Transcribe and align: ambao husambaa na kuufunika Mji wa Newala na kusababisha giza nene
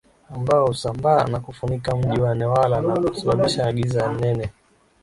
ambao 0.29 0.67
husambaa 0.67 1.27
na 1.27 1.39
kuufunika 1.39 1.95
Mji 1.97 2.21
wa 2.21 2.35
Newala 2.35 2.81
na 2.81 2.95
kusababisha 2.99 3.73
giza 3.73 4.13
nene 4.13 4.49